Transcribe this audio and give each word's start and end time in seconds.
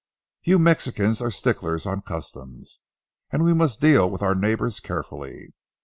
You 0.41 0.57
Mexicans 0.57 1.21
are 1.21 1.29
sticklers 1.29 1.85
on 1.85 2.01
customs, 2.01 2.81
and 3.29 3.43
we 3.43 3.53
must 3.53 3.79
deal 3.81 4.09
with 4.09 4.23
our 4.23 4.33
neighbors 4.33 4.79
carefully. 4.79 5.53